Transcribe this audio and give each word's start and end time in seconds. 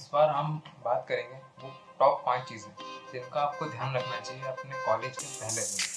इस 0.00 0.08
बार 0.12 0.28
हम 0.30 0.52
बात 0.84 1.04
करेंगे 1.08 1.36
वो 1.62 1.70
टॉप 1.98 2.22
पाँच 2.26 2.48
चीज़ें, 2.48 2.70
जिनका 3.12 3.40
आपको 3.40 3.66
ध्यान 3.66 3.96
रखना 3.96 4.20
चाहिए 4.20 4.44
अपने 4.48 4.76
कॉलेज 4.84 5.16
के 5.16 5.26
पहले 5.26 5.60
दिन। 5.62 5.88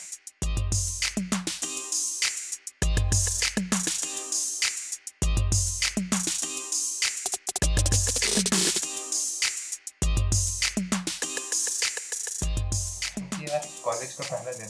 कॉलेज 13.84 14.14
का 14.14 14.24
पहला 14.26 14.52
दिन 14.52 14.70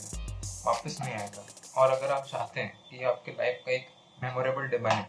वापस 0.66 0.96
नहीं 1.00 1.14
आएगा। 1.14 1.44
और 1.76 1.90
अगर 1.90 2.12
आप 2.12 2.24
चाहते 2.24 2.60
हैं 2.60 2.88
कि 2.90 3.04
आपके 3.04 3.32
लाइफ 3.32 3.62
का 3.66 3.72
एक 3.72 3.88
मेमोरेबल 4.18 4.68
डे 4.68 4.78
बने 4.78 5.02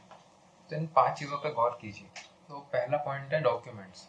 तो 0.71 0.75
इन 0.75 0.87
पाँच 0.95 1.17
चीज़ों 1.19 1.37
पर 1.37 1.53
गौर 1.53 1.77
कीजिए। 1.81 2.23
तो 2.47 2.59
पहला 2.73 2.97
पॉइंट 3.05 3.33
है 3.33 3.41
डॉक्यूमेंट्स 3.43 4.07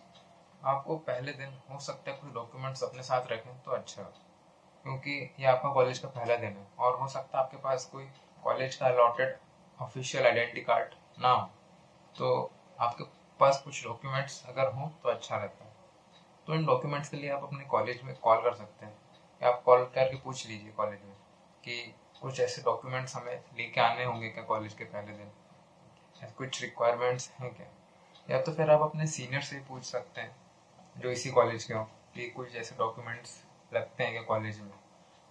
आपको 0.67 0.97
पहले 0.97 1.33
दिन 1.33 1.59
हो 1.71 1.79
सकता 1.79 2.11
है 2.11 2.17
कुछ 2.17 2.33
डॉक्यूमेंट्स 2.35 2.83
अपने 2.85 3.03
साथ 3.03 3.27
रखें 3.27 3.59
तो 3.63 3.71
अच्छा 3.71 4.03
क्योंकि 4.85 5.35
ये 5.41 5.47
आपका 5.47 5.71
कॉलेज 5.73 5.99
का 5.99 6.09
पहला 6.09 6.37
दिन 6.37 6.57
है 6.57 6.67
और 6.79 6.97
हो 6.99 7.09
सकता 7.09 7.39
है 7.39 7.45
आपके 7.45 7.57
पास 7.57 7.85
कोई 7.85 8.05
कॉलेज 8.45 8.75
का 8.75 8.87
अलॉटेड 8.87 9.37
ऑफिशियल 9.81 10.27
आइडेंटिटी 10.27 10.61
कार्ड 10.61 10.95
ना 11.19 11.29
हो। 11.29 11.51
तो 12.17 12.51
आपके 12.81 13.05
पास 13.41 13.63
कुछ 13.65 13.85
डॉक्यूमेंट्स 13.85 14.43
अगर 14.49 14.67
हों 14.67 14.89
तो 14.89 15.09
अच्छा 15.09 15.37
रहता 15.37 15.65
है। 15.65 15.71
तो 16.47 16.55
इन 16.55 16.67
डॉक्यूमेंट्स 16.67 17.09
के 17.09 17.17
लिए 17.17 17.31
आप 17.31 17.43
अपने 17.43 17.65
कॉलेज 17.65 18.03
में 18.03 18.15
कॉल 18.15 18.43
कर 18.43 18.55
सकते 18.55 18.87
हैं। 18.87 18.99
या 19.43 19.49
आप 19.49 19.63
कॉल 19.63 19.85
करके 19.85 20.17
पूछ 20.17 20.47
लीजिए 20.47 20.71
कॉलेज 20.71 21.03
में 21.03 21.15
कि 21.65 21.95
कुछ 22.23 22.41
ऐसे 22.41 22.63
डॉक्यूमेंट्स 22.63 23.17
हमें 23.17 23.35
लेके 23.57 23.81
आने 23.81 24.05
होंगे 24.05 24.29
क्या 24.29 24.45
कॉलेज 24.45 24.75
के 24.75 24.85
पहले 24.85 25.13
दिन? 25.13 25.31
कुछ 26.39 26.63
रिक्वायरमेंट्स 26.63 27.31
हैं 27.41 27.55
क्या? 27.55 27.67
या 28.31 28.41
तो 28.43 28.53
फिर 28.53 28.71
आप 28.71 28.81
अपने 28.81 29.07
सीनियर 29.07 29.43
से 29.43 29.59
पूछ 29.61 29.85
सकते 29.85 30.21
हैं। 30.21 30.37
जो 30.97 31.11
इसी 31.11 31.31
कॉलेज 31.31 31.65
के 31.65 31.75
हों, 31.75 31.85
कि 31.85 32.29
कुछ 32.29 32.55
ऐसे 32.57 32.75
डॉक्यूमेंट्स 32.75 33.43
लगते 33.73 34.05
हैं 34.05 34.13
क्या 34.13 34.23
कॉलेज 34.25 34.61
में? 34.61 34.73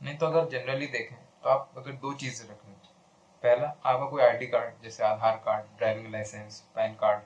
नहीं 0.02 0.17
तो 0.17 0.25
अगर 0.27 0.49
जनरली 0.49 0.88
देखें 0.88 1.17
तो 1.44 1.49
आप 1.49 1.71
अगर 1.77 1.91
दो 1.94 2.13
चीज़ें 2.13 2.47
रख 2.49 2.66
लें 2.66 2.75
पहला, 3.44 3.67
आपका 3.67 4.05
कोई 4.05 4.21
आईडी 4.23 4.47
कार्ड 4.47 4.83
जैसे 4.83 5.03
Aadhaar 5.03 5.36
card 5.45 5.66
driving 5.77 6.11
licence 6.11 6.59
PAN 6.75 6.93
card 6.95 7.21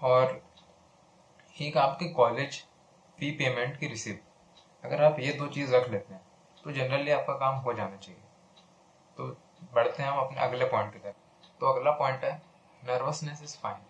और 0.00 0.40
एक 1.56 1.76
आपके 1.76 2.08
कॉलेज 2.14 2.60
फ़ी 3.18 3.30
पेमेंट 3.30 3.76
की 3.76 3.86
रिसिप्ट 3.86 4.84
अगर 4.84 5.02
आप 5.04 5.18
ये 5.20 5.32
दो 5.32 5.46
चीज़ 5.48 5.74
रख 5.74 5.88
लेते 5.90 6.14
हैं 6.14 6.20
तो 6.64 6.72
जनरली 6.72 7.10
आपका 7.10 7.34
काम 7.36 7.56
हो 7.56 7.72
जाना 7.72 7.96
चाहिए। 7.96 8.20
तो 9.18 9.26
बढ़ते 9.74 10.02
हैं 10.02 10.10
हम 10.10 10.18
अपने 10.18 10.40
अगले 10.40 10.64
पॉइंट 10.64 10.92
की 10.92 10.98
तरफ़। 10.98 11.14
तो 11.60 11.72
अगला 11.72 11.90
पॉइंट 11.92 12.24
है 12.24 12.32
नर्वसनेस 12.82 13.42
इज़ 13.42 13.56
फाइन 13.56 13.82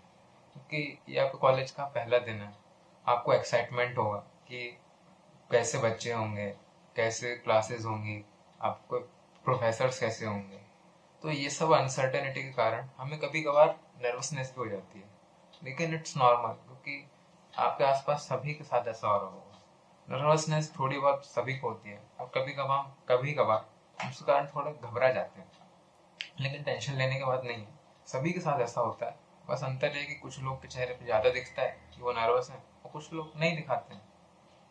क्योंकि 0.52 0.98
ये 1.08 1.18
आपके 1.20 1.38
कॉलेज 1.38 1.70
का 1.70 1.84
पहला 1.86 2.18
दिन 2.20 2.40
है। 2.42 2.52
आपको 3.08 3.32
एक्साइटमेंट 3.32 3.98
होगा 3.98 4.18
कि 4.18 4.78
कैसे 5.50 5.78
बच्चे 5.78 6.12
होंगे, 6.12 6.46
कैसे 6.96 7.34
क्लासेस 7.34 7.84
होंगी, 7.84 8.24
आपको 8.60 8.98
प्रोफेसर 9.44 9.88
कैसे 10.00 10.26
होंगे। 10.26 10.60
तो 11.22 11.30
ये 11.30 11.50
सब 11.50 11.72
अनसर्टेनिटी 11.72 12.42
के 12.42 12.50
कारण 12.50 12.88
हमें 12.98 13.18
कभी 13.18 13.42
कभार 13.42 13.68
नर्वसनेस 14.02 14.54
भी 14.58 14.60
हो 14.60 14.68
जाती 14.68 14.98
है। 14.98 15.08
लेकिन 15.64 15.94
इट्स 15.94 16.16
नॉर्मल 16.16 16.52
क्योंकि 16.52 17.10
आपके 17.58 17.84
आसपास 17.84 18.20
सभी 18.20 18.54
के 18.54 18.64
साथ 18.64 18.88
ऐसा 18.88 19.08
हो 19.08 19.18
रहा 19.18 19.30
होगा। 19.30 20.16
नर्वसनेस 20.16 20.72
थोड़ी 20.78 20.98
बहुत 20.98 21.26
सभी 21.26 21.58
को 21.58 21.68
होती 21.68 21.90
है। 21.90 22.00
और 22.20 22.30
कभी 22.34 22.52
कभार 22.52 22.92
कभी 23.08 23.32
कभार 23.32 24.08
उसके 24.10 24.24
कारण 24.26 24.46
थोड़ा 24.46 24.70
घबरा 24.70 25.08
जाते 25.12 25.40
हैं। 25.40 25.50
लेकिन 26.40 26.62
टेंशन 26.62 26.92
लेने 26.92 27.16
के 27.16 27.24
बाद 27.24 27.44
नहीं 27.44 27.56
है। 27.56 27.78
सभी 28.06 28.32
के 28.32 28.40
साथ 28.40 28.60
ऐसा 28.60 28.80
होता 28.80 29.06
है। 29.06 29.16
बस 29.50 29.64
अंतर 29.64 29.92
है 29.92 30.04
कि 30.04 30.14
कुछ 30.14 30.40
लोग 30.40 30.62
के 30.62 30.68
चेहरे 30.68 30.94
पे 30.94 31.04
ज़्यादा 31.04 31.30
दिखता 31.30 31.62
है 31.62 31.76
कि 31.94 32.02
वो 32.02 32.12
नर्वस 32.12 32.50
हैं। 32.50 32.62
कुछ 32.98 33.12
लोग 33.12 33.32
नहीं 33.36 33.56
दिखाते 33.56 33.94
हैं। 33.94 34.02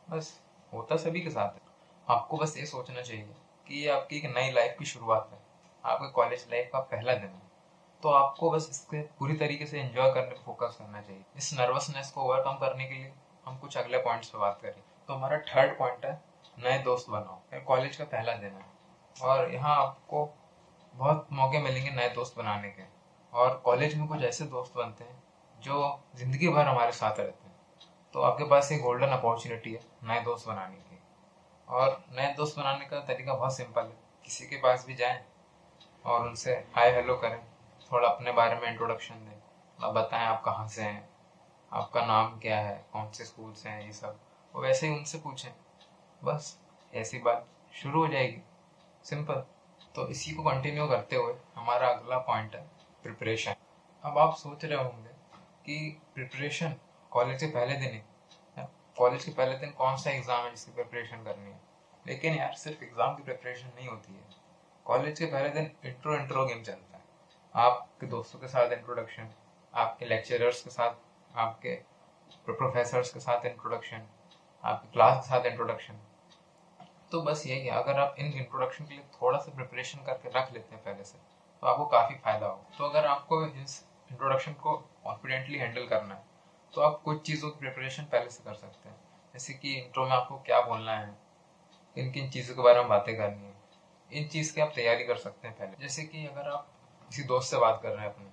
बस 0.07 0.39
होता 0.73 0.95
सभी 0.97 1.21
के 1.21 1.29
साथ 1.29 1.53
है। 1.55 1.61
आपको 2.07 2.37
बस 2.37 2.57
ये 2.57 2.65
सोचना 2.65 3.01
चाहिए 3.01 3.35
कि 3.67 3.75
ये 3.75 3.89
आपकी 3.89 4.17
एक 4.17 4.25
नई 4.27 4.51
लाइफ 4.51 4.75
की 4.79 4.85
शुरुआत 4.85 5.29
है। 5.33 5.39
आपके 5.83 6.09
कॉलेज 6.11 6.45
लाइफ 6.51 6.69
का 6.73 6.79
पहला 6.91 7.13
दिन 7.13 7.29
है। 7.29 7.45
तो 8.03 8.09
आपको 8.09 8.49
बस 8.51 8.67
इसके 8.71 9.01
पूरी 9.19 9.35
तरीके 9.37 9.65
से 9.65 9.79
एंजॉय 9.79 10.11
करने 10.13 10.29
पर 10.31 10.41
फोकस 10.45 10.75
करना 10.79 11.01
चाहिए। 11.01 11.23
इस 11.37 11.53
नर्वसनेस 11.53 12.11
को 12.11 12.21
ओवरकम 12.21 12.57
करने 12.57 12.85
के 12.85 12.95
लिए 12.95 13.13
हम 13.45 13.57
कुछ 13.57 13.77
अगले 13.77 13.97
पॉइंट्स 13.99 14.29
पे 14.29 14.37
बात 14.37 14.59
करें। 14.61 14.81
तो 15.09 15.13
हमारा 15.13 15.37
थर्ड 15.47 15.77
पॉइंट 15.77 16.05
है, 16.05 16.13
नए 16.57 16.77
दोस्त 16.83 17.09
बनाओ। 17.09 17.63
कॉलेज 17.65 17.95
का 17.95 18.05
पहला 18.07 18.33
दिन 18.35 18.51
है। 18.51 18.65
और 19.15 19.53
यहाँ 19.53 19.75
आपको 19.77 20.29
बहुत 20.93 21.27
मौके 21.31 21.59
मिलेंगे 21.59 21.91
नए 21.91 22.09
दोस्त 22.09 22.37
बनाने 22.37 22.69
के। 22.69 22.83
और 23.33 23.57
कॉलेज 23.65 23.95
में 23.95 24.07
कुछ 24.07 24.23
ऐसे 24.23 24.45
दोस्त 24.47 24.77
बनते 24.77 25.03
हैं 25.03 25.21
जो 25.59 25.99
ज़िंदगी 26.15 26.47
भर 26.47 26.67
हमारे 26.67 26.91
साथ 26.91 27.19
रहते 27.19 27.46
हैं। 27.46 27.46
तो 28.13 28.21
आपके 28.21 28.43
पास 28.43 28.71
एक 28.71 28.81
गोल्डन 28.81 29.07
अपॉर्चुनिटी 29.07 29.73
है, 29.73 29.79
नए 30.03 30.21
दोस्त 30.21 30.47
बनाने 30.47 30.75
की। 30.75 30.99
और 31.67 32.03
नए 32.11 32.33
दोस्त 32.33 32.59
बनाने 32.59 32.85
का 32.85 32.99
तरीका 32.99 33.33
बहुत 33.33 33.57
सिंपल 33.57 33.85
है। 33.85 33.97
किसी 34.25 34.47
के 34.47 34.55
पास 34.55 34.85
भी 34.85 34.93
जाएँ 34.93 35.25
और 36.05 36.27
उनसे 36.27 36.51
हाय 36.51 36.91
हेलो 36.91 37.15
करें। 37.15 37.45
थोड़ा 37.91 38.09
अपने 38.09 38.31
बारे 38.31 38.55
में 38.55 38.67
इंट्रोडक्शन 38.67 39.15
दें। 39.15 39.41
आप 39.85 39.93
बताएँ 39.93 40.25
आप 40.25 40.43
कहाँ 40.43 40.67
से 40.67 40.81
हैं, 40.81 41.09
आपका 41.73 42.05
नाम 42.05 42.39
क्या 42.39 42.59
है, 42.59 42.85
कौन 42.93 43.11
से 43.11 43.25
स्कूल 43.25 43.53
से 43.53 43.69
हैं, 43.69 43.85
ये 43.85 43.91
सब। 43.91 44.19
और 44.55 44.61
वैसे 44.61 44.87
ही 44.87 44.97
उनसे 44.97 45.17
पूछें। 45.17 45.51
बस, 46.23 46.59
ऐसी 46.93 47.19
बात 47.19 47.47
शुरू 47.73 48.05
हो 48.05 48.07
जाएगी। 48.07 48.41
सिंपल 49.03 49.45
तो 49.95 50.07
इसी 50.07 50.31
को 50.31 50.43
कंटिन्यू 50.43 50.87
करते 50.87 51.15
हुए 51.15 51.35
हमारा 51.55 51.87
अगला 51.87 52.17
पॉइंट 52.17 52.55
है 52.55 52.61
प्रिपरेशन 53.03 53.55
अब 54.03 54.17
आप 54.17 54.35
सोच 54.35 54.65
रहे 54.65 54.83
होंगे 54.83 55.09
कि 55.65 56.01
प्रिपरेशन 56.15 56.75
कॉलेज 57.17 57.39
के 57.39 57.47
पहले 57.49 57.75
दिन 57.75 57.93
ही। 57.93 58.01
कॉलेज 58.97 59.23
के 59.23 59.31
पहले 59.33 59.57
दिन 59.57 59.71
कौन 59.77 59.95
सा 59.97 60.11
एग्ज़ाम 60.11 60.43
है 60.43 60.49
जिसकी 60.51 60.71
प्रिपरेशन 60.71 61.23
करनी 61.23 61.51
है? 61.51 61.59
लेकिन 62.05 62.35
यार, 62.35 62.53
सिर्फ़ 62.55 62.83
एग्ज़ाम 62.83 63.15
की 63.15 63.23
प्रिपरेशन 63.23 63.71
नहीं 63.75 63.87
होती 63.87 64.13
है। 64.13 64.23
कॉलेज 64.85 65.19
के 65.19 65.25
पहले 65.25 65.49
दिन 65.51 65.71
इंट्रो 65.85 66.15
इंट्रो 66.15 66.45
गेम 66.45 66.61
चलता 66.63 66.97
है। 66.97 67.03
आपके 67.55 68.07
दोस्तों 68.07 68.39
के 68.39 68.47
साथ 68.47 68.71
इंट्रोडक्शन 68.73 69.29
आपके 69.73 70.05
लेक्चरर्स 70.05 70.61
के 70.61 70.69
साथ, 70.69 70.93
आपके 71.35 71.73
प्रोफेसर्स 72.47 73.13
के 73.13 73.19
साथ 73.19 73.45
इंट्रोडक्शन 73.45 74.07
आपकी 74.63 74.91
क्लास 74.93 75.17
के 75.17 75.29
साथ 75.29 75.45
इंट्रोडक्शन 75.45 75.99
तो 77.11 77.21
बस 77.23 77.45
यही 77.47 77.59
है, 77.59 77.71
अगर 77.73 77.99
आप 77.99 78.15
इन 78.19 78.31
इंट्रोडक्शन 78.35 78.85
के 78.85 78.93
लिए 78.93 79.03
थोड़ा 79.13 79.37
सा 79.39 79.55
प्रिपरेशन 79.55 80.05
करके 80.05 80.29
रख 80.29 80.53
लेते 80.53 80.75
हैं 80.75 80.83
पहले 80.83 81.03
से 81.03 81.17
तो 81.63 81.67
आपको 81.67 81.85
काफ़ी 81.87 82.15
फ़ायदा 82.15 82.47
होगा। 82.47 82.77
तो 82.77 82.85
अगर 82.85 83.05
आपको 83.07 83.45
इस 83.45 83.83
इंट्रोडक्शन 84.11 84.53
को 84.55 84.77
कॉन्फिडेंटली 85.03 85.57
हैंडल 85.59 85.87
करना 85.87 86.15
है 86.15 86.35
तो 86.73 86.81
आप 86.81 87.01
कुछ 87.05 87.21
चीज़ों 87.21 87.49
की 87.49 87.59
प्रिपरेशन 87.59 88.03
पहले 88.03 88.29
से 88.29 88.43
कर 88.43 88.53
सकते 88.53 88.89
हैं। 88.89 88.95
जैसे 89.33 89.53
कि 89.53 89.73
इंट्रो 89.75 90.05
में 90.05 90.11
आपको 90.11 90.37
क्या 90.37 90.61
बोलना 90.61 90.97
है, 90.97 91.07
किन 91.97 92.11
किन 92.11 92.29
चीज़ों 92.29 92.55
के 92.55 92.61
बारे 92.61 92.79
में 92.79 92.89
बातें 92.89 93.15
करनी 93.17 93.45
है, 93.45 93.53
इन 94.11 94.27
चीज़ 94.27 94.53
की 94.55 94.61
आप 94.61 94.71
तैयारी 94.75 95.03
कर 95.03 95.17
सकते 95.17 95.47
हैं 95.47 95.57
पहले। 95.57 95.81
जैसे 95.81 96.03
कि 96.03 96.25
अगर 96.27 96.49
आप 96.49 96.67
किसी 97.09 97.23
दोस्त 97.23 97.51
से 97.51 97.57
बात 97.57 97.79
कर 97.83 97.89
रहे 97.89 98.05
हैं 98.05 98.13
अपने 98.13 98.25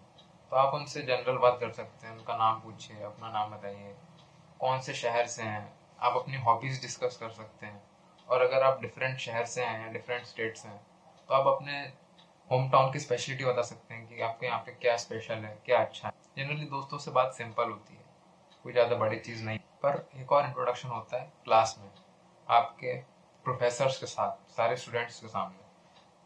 तो 0.53 0.57
आप 0.57 0.75
उनसे 0.75 1.03
जनरल 1.03 1.37
बात 1.39 1.57
कर 1.61 1.71
सकते 1.73 2.07
हैं, 2.07 2.15
उनका 2.15 2.37
नाम 2.37 2.61
पूछिए, 2.61 3.03
अपना 3.03 3.31
नाम 3.31 3.51
बताइए, 3.51 3.95
कौन 4.61 4.81
से 4.81 4.95
शहर 4.95 5.27
से 5.27 5.43
हैं, 5.43 5.73
आप 6.01 6.17
अपनी 6.17 6.37
हॉबीज़ 6.39 6.81
डिस्कस 6.83 7.17
कर 7.17 7.31
सकते 7.31 7.67
हैं। 7.67 7.83
और 8.29 8.43
अगर 8.43 8.63
आप 8.63 8.81
डिफरेंट 8.81 9.19
शहर 9.19 9.45
से 9.47 9.65
हैं 9.65 9.81
या 9.81 9.93
डिफरेंट 9.93 10.25
स्टेट 10.27 10.57
से 10.57 10.69
हैं 10.69 10.81
तो 11.29 11.35
आप 11.35 11.47
अपने 11.47 11.81
होम 12.51 12.69
टाउन 12.71 12.93
की 12.93 12.99
स्पेशलिटी 12.99 13.45
बता 13.45 13.63
सकते 13.63 13.95
हैं 13.95 14.07
कि 14.09 14.21
आपके 14.23 14.47
यहाँ 14.47 14.59
पे 14.59 14.73
क्या 14.73 14.97
स्पेशल 14.97 15.35
है, 15.37 15.59
क्या 15.67 15.79
अच्छा 15.79 16.09
है। 16.09 16.15
जनरली 16.37 16.65
दोस्तों 16.67 16.99
से 16.99 17.11
बात 17.11 17.33
सिंपल 17.33 17.71
होती 17.71 17.95
है। 17.95 18.03
कोई 18.65 18.73
ज़्यादा 18.73 18.97
बड़ी 18.97 19.19
चीज़ 19.19 19.45
नहीं। 19.45 19.59
पर 19.83 19.97
एक 20.17 20.33
और 20.33 20.45
इंट्रोडक्शन 20.47 20.89
होता 20.89 21.21
है 21.21 21.33
क्लास 21.45 21.77
में, 21.81 21.91
आपके 22.49 22.95
प्रोफेसर्स 23.45 23.99
के 24.01 24.07
साथ, 24.07 24.51
सारे 24.53 24.77
स्टूडेंट्स 24.77 25.21
के 25.21 25.29
सामने। 25.29 25.65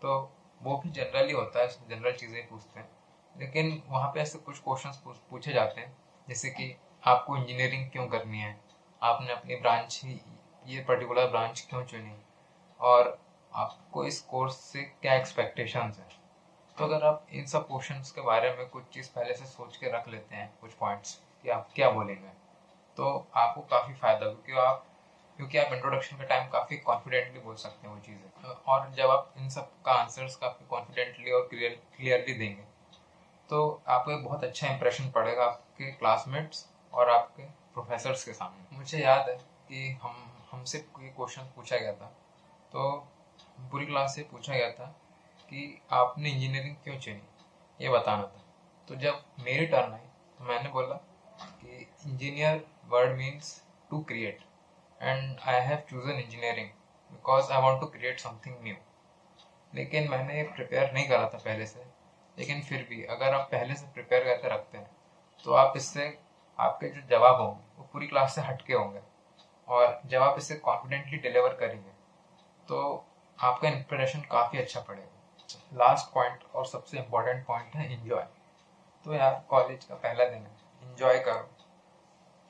तो 0.02 0.30
वो 0.60 0.76
भी 0.76 0.90
जनरली 0.90 1.32
होता 1.32 1.60
है 1.60 1.68
जनरल 1.88 2.12
चीज़ें 2.12 2.48
पूछते 2.48 2.80
हैं। 2.80 2.88
लेकिन 3.36 3.82
वहाँ 3.86 4.10
पे 4.10 4.20
ऐसे 4.20 4.38
कुछ 4.38 4.58
क्वेश्चन 4.58 4.92
पूछे 5.30 5.52
जाते 5.52 5.80
हैं, 5.80 5.96
जैसे 6.28 6.50
कि 6.50 6.74
आपको 7.04 7.36
इंजीनियरिंग 7.36 7.90
क्यों 7.90 8.06
करनी 8.06 8.38
है? 8.38 8.56
आपने 9.02 9.32
अपनी 9.32 9.56
ब्रांच 9.56 10.00
ही, 10.04 10.20
ये 10.66 10.84
पर्टिकुलर 10.84 11.26
ब्रांच 11.26 11.66
क्यों 11.70 11.84
चुनी? 11.84 12.16
और 12.80 13.18
आपको 13.52 14.04
इस 14.04 14.20
कोर्स 14.22 14.56
से 14.62 14.82
क्या 14.82 15.14
एक्सपेक्टेशंस 15.14 15.98
हैं? 15.98 16.08
तो 16.76 16.84
अगर 16.84 17.04
आप 17.04 17.26
इन 17.32 17.46
सब 17.46 17.66
क्वेश्चंस 17.66 18.10
के 18.10 18.20
बारे 18.20 18.56
में 18.56 18.68
कुछ 18.68 18.84
चीज़ 18.84 19.10
पहले 19.10 19.34
से 19.34 19.44
सोच 19.46 19.76
के 19.76 19.90
रख 19.92 20.08
लेते 20.08 20.36
हैं, 20.36 20.52
कुछ 20.60 20.72
पॉइंट्स 20.72 21.20
कि 21.44 21.48
आप 21.50 21.68
क्या 21.74 21.90
बोलेंगे? 21.90 22.28
तो 22.98 23.28
आपको 23.36 23.60
काफ़ी 23.70 23.94
फ़ायदा 23.94 24.26
क्योंकि 24.26 24.52
आप 24.60 24.84
क्योंकि 25.38 25.58
आप 25.58 25.72
इंट्रोडक्शन 25.72 26.16
के 26.16 26.24
टाइम 26.26 26.48
काफ़ी 26.50 26.76
कॉन्फिडेंटली 26.78 27.40
बोल 27.40 27.54
सकते 27.56 27.86
हैं 27.86 27.94
वो 27.94 28.00
चीज़ें। 28.00 28.54
और 28.66 28.90
जब 28.92 29.10
आप 29.10 29.34
इन 29.38 29.48
सब 29.48 29.70
का 29.84 29.92
आंसर्स 29.94 30.36
काफ़ी 30.36 30.66
कॉन्फिडेंटली 30.66 31.30
और 31.30 31.46
क्लियर 31.50 31.80
क्लियरली 31.96 32.34
देंगे 32.34 32.62
तो 33.50 33.60
आपको 33.88 34.12
एक 34.12 34.24
बहुत 34.24 34.44
अच्छा 34.44 34.68
इंप्रेशन 34.68 35.10
पड़ेगा 35.10 35.44
आपके 35.44 35.90
क्लासमेट्स 35.92 36.66
और 36.92 37.10
आपके 37.10 37.42
प्रोफेसर्स 37.74 38.24
के 38.24 38.32
सामने। 38.32 38.76
मुझे 38.76 38.98
याद 38.98 39.28
है 39.28 39.36
कि 39.68 39.90
हम, 40.02 40.30
हमसे 40.50 40.78
कोई 40.78 41.08
क्वेश्चन 41.08 41.42
पूछा 41.56 41.76
गया 41.76 41.92
था 41.92 42.06
तो 42.72 42.90
पूरी 43.70 43.86
क्लास 43.86 44.14
से 44.14 44.22
पूछा 44.22 44.54
गया 44.54 44.70
था 44.70 44.86
कि 45.48 45.82
आपने 45.92 46.30
इंजीनियरिंग 46.30 46.76
क्यों 46.84 46.98
चुनी? 46.98 47.22
ये 47.80 47.88
बताना 47.88 48.22
था। 48.22 48.42
तो 48.88 48.94
जब 48.96 49.22
मेरी 49.40 49.66
टर्न 49.66 49.92
आई 49.92 50.06
तो 50.38 50.44
मैंने 50.44 50.70
बोला 50.70 51.00
engineer 52.08 52.60
word 52.92 53.10
means 53.16 53.48
to 53.90 53.98
create. 54.10 54.44
And 55.00 55.40
I 55.46 55.56
have 55.64 55.80
chosen 55.88 56.20
engineering 56.20 56.70
because 57.10 57.50
I 57.50 57.58
want 57.64 57.82
to 57.82 57.88
create 57.88 58.22
something 58.22 58.54
new. 58.62 58.76
लेकिन 59.72 60.08
मैंने 60.10 60.42
प्रिपेयर 60.54 60.92
नहीं 60.92 61.08
करा 61.08 61.26
था 61.34 61.38
पहले 61.38 61.66
से। 61.66 61.84
लेकिन 62.38 62.62
फिर 62.62 62.86
भी 62.90 63.02
अगर 63.06 63.34
आप 63.34 63.48
पहले 63.52 63.74
से 63.74 63.86
प्रिपेयर 63.94 64.24
करके 64.24 64.48
रखते 64.48 64.78
हैं 64.78 64.90
तो 65.44 65.52
आप 65.54 65.76
इससे 65.76 66.06
आपके 66.58 66.88
जो 66.88 67.00
जवाब 67.10 67.40
होंगे, 67.40 67.62
वो 67.78 67.88
पूरी 67.92 68.06
क्लास 68.06 68.34
से 68.34 68.40
हटके 68.40 68.74
होंगे। 68.74 69.00
और 69.68 70.00
जब 70.06 70.22
आप 70.22 70.38
इसे 70.38 70.54
कॉन्फिडेंटली 70.64 71.18
डिलीवर 71.18 71.54
करेंगे 71.60 71.90
तो 72.68 73.04
आपका 73.38 73.68
इंप्रेशन 73.68 74.20
काफ़ी 74.30 74.58
अच्छा 74.58 74.80
पड़ेगा। 74.80 75.78
लास्ट 75.78 76.12
पॉइंट 76.14 76.44
और 76.54 76.66
सबसे 76.66 76.98
इम्पोर्टेंट 76.98 77.46
पॉइंट 77.46 77.76
है 77.76 77.92
इन्जॉय 77.92 78.26
तो 79.06 79.14
यार 79.14 79.42
कॉलेज 79.50 79.84
का 79.84 79.94
पहला 79.94 80.24
दिन 80.24 80.42
है। 80.42 80.56
इन्जॉय 80.82 81.18
करो। 81.18 81.48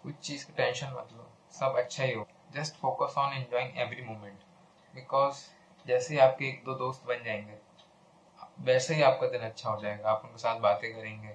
कुछ 0.02 0.14
चीज़ 0.16 0.46
की 0.46 0.52
टेंशन 0.52 0.86
मत 0.88 1.08
लो। 1.12 1.30
सब 1.52 1.76
अच्छा 1.78 2.04
ही 2.04 2.12
हो। 2.12 2.26
Just 2.52 2.74
focus 2.74 3.14
on 3.18 3.32
enjoying 3.32 3.78
every 3.78 4.02
moment 4.04 4.38
because 4.94 5.36
जैसे 5.86 6.14
ही 6.14 6.20
आपके 6.20 6.48
एक 6.48 6.62
दो 6.64 6.74
दोस्त 6.74 7.06
बन 7.06 7.22
जाएँगे, 7.24 7.56
वैसे 8.60 8.94
ही 8.94 9.02
आपका 9.02 9.26
दिन 9.26 9.40
अच्छा 9.40 9.70
हो 9.70 9.80
जाएगा। 9.80 10.10
आप 10.10 10.22
उनके 10.24 10.38
साथ 10.38 10.60
बातें 10.60 10.92
करेंगे, 10.94 11.34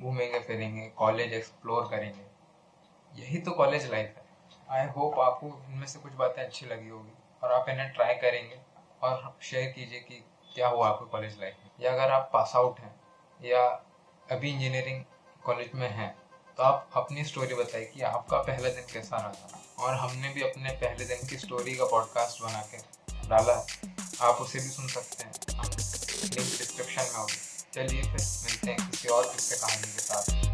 घूमेंगे, 0.00 0.40
फिरेंगे 0.40 0.88
कॉलेज 0.88 1.32
एक्सप्लोर 1.32 1.88
करेंगे। 1.90 2.24
यही 3.12 3.38
तो 3.38 3.50
कॉलेज 3.50 3.90
लाइफ 3.90 4.16
है। 4.16 4.24
आई 4.70 4.86
होप 4.86 5.18
आपको 5.20 5.46
इनमें 5.46 5.86
से 5.86 5.98
कुछ 5.98 6.12
बातें 6.12 6.42
अच्छी 6.42 6.66
लगी 6.66 6.88
होगी। 6.88 7.12
और 7.42 7.52
आप 7.52 7.68
इन्हें 7.68 7.92
ट्राई 7.92 8.14
करेंगे 8.14 8.60
और 9.02 9.36
शेयर 9.42 9.70
कीजिए 9.72 10.00
कि 10.00 10.24
क्या 10.54 10.68
हुआ 10.68 10.88
आपको 10.88 11.06
कॉलेज 11.06 11.40
लाइफ 11.40 11.56
में। 11.64 11.70
या 11.80 11.92
अगर 11.92 12.12
आप 12.12 12.30
पास 12.32 12.52
आउट 12.56 12.78
हैं, 12.80 12.94
या 13.40 13.66
अभी 14.32 14.50
इंजीनियरिंग 14.50 15.04
कॉलेज 15.44 15.72
में 15.74 15.88
हैं 15.88 16.14
तो 16.56 16.62
आप 16.62 16.90
अपनी 16.96 17.24
स्टोरी 17.24 17.54
बताइए 17.54 17.84
कि 17.84 18.02
आपका 18.02 18.36
पहला 18.38 18.68
दिन 18.68 18.84
कैसा 18.92 19.16
रहा 19.16 19.30
था। 19.30 19.84
और 19.84 19.94
हमने 19.94 20.28
भी 20.28 20.42
अपने 20.42 20.70
पहले 20.70 21.04
दिन 21.04 21.28
की 21.28 21.36
स्टोरी 21.36 21.74
का 21.74 21.84
पॉडकास्ट 21.84 22.42
बना 22.42 22.60
के 22.62 22.76
डाला। 23.28 23.66
आप 24.20 24.34
उसे 24.34 24.58
भी 24.58 24.68
सुन 24.68 24.88
सकते 24.88 25.24
हैं। 25.24 25.32
हम 25.58 25.64
लिंक 25.64 26.58
डिस्क्रिप्शन 26.58 27.02
में 27.02 27.14
होगी 27.14 27.36
चलिए 27.74 28.02
फिर 28.02 28.20
मिलते 28.44 28.70
हैं 28.70 28.90
किसी 28.90 29.08
और 29.08 29.32
किस्से 29.32 29.56
कहानी 29.56 29.92
के 29.92 30.00
साथ। 30.00 30.53